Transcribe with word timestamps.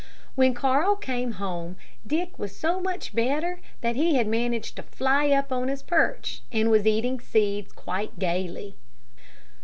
When 0.33 0.55
Carl 0.55 0.95
came 0.95 1.33
home, 1.33 1.75
Dick 2.07 2.39
was 2.39 2.57
so 2.57 2.81
much 2.81 3.13
better 3.13 3.59
that 3.81 3.95
he 3.95 4.15
had 4.15 4.25
managed 4.25 4.75
to 4.77 4.81
fly 4.81 5.29
up 5.29 5.51
on 5.51 5.67
his 5.67 5.83
perch, 5.83 6.41
and 6.51 6.71
was 6.71 6.87
eating 6.87 7.19
seeds 7.19 7.71
quite 7.71 8.17
gayly. 8.17 8.75